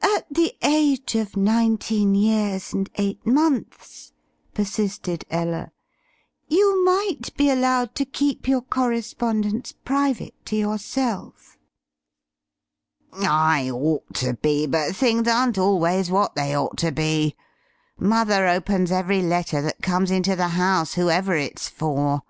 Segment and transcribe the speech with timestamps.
[0.00, 4.10] "At the age of nineteen years and eight months,"
[4.54, 5.72] persisted Ella,
[6.48, 11.58] "you might be allowed to keep your correspondence private to yourself."
[13.12, 17.36] "I ought to be, but things aren't always what they ought to be.
[17.98, 22.22] Mother opens every letter that comes into the house, whoever it's for.